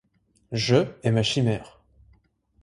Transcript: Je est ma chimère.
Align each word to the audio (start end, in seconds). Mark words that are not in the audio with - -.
Je 0.53 0.83
est 1.03 1.11
ma 1.11 1.21
chimère. 1.21 1.79